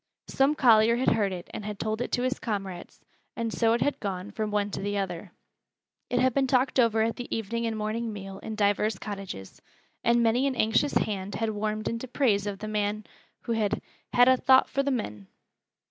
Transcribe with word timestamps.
Some 0.29 0.55
collier 0.55 0.95
had 0.95 1.09
heard 1.09 1.31
it 1.31 1.47
and 1.53 1.63
had 1.63 1.77
told 1.77 2.01
it 2.01 2.11
to 2.13 2.23
his 2.23 2.39
comrades, 2.39 2.99
and 3.35 3.53
so 3.53 3.73
it 3.73 3.81
had 3.81 3.99
gone 3.99 4.31
from 4.31 4.49
one 4.49 4.71
to 4.71 4.81
the 4.81 4.97
other. 4.97 5.31
It 6.09 6.17
had 6.19 6.33
been 6.33 6.47
talked 6.47 6.79
over 6.79 7.03
at 7.03 7.17
the 7.17 7.27
evening 7.37 7.67
and 7.67 7.77
morning 7.77 8.11
meal 8.11 8.39
in 8.39 8.55
divers 8.55 8.97
cottages, 8.97 9.61
and 10.03 10.23
many 10.23 10.47
an 10.47 10.55
anxious 10.55 10.93
hand 10.93 11.35
had 11.35 11.51
warmed 11.51 11.87
into 11.87 12.07
praise 12.07 12.47
of 12.47 12.57
the 12.57 12.67
man 12.67 13.05
who 13.43 13.51
had 13.51 13.79
"had 14.13 14.27
a 14.27 14.37
thowt 14.37 14.67
for 14.67 14.81
th' 14.81 14.91
men." 14.91 15.27